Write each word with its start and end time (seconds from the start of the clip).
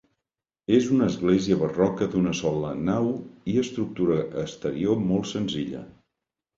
És 0.77 0.87
una 0.95 1.09
església 1.13 1.57
barroca 1.65 2.09
d'una 2.15 2.33
sola 2.41 2.73
nau 2.89 3.13
i 3.55 3.57
estructura 3.67 4.19
exterior 4.49 5.03
molt 5.09 5.35
senzilla. 5.39 5.89